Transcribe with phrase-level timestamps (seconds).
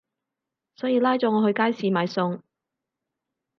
[0.73, 2.41] 所以拉咗我去街市買餸